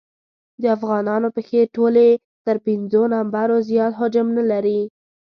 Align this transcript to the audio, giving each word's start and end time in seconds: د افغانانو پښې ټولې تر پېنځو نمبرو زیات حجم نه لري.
د 0.61 0.63
افغانانو 0.77 1.27
پښې 1.35 1.61
ټولې 1.75 2.07
تر 2.45 2.55
پېنځو 2.65 3.03
نمبرو 3.15 3.55
زیات 3.69 3.93
حجم 3.99 4.27
نه 4.37 4.43
لري. 4.51 4.81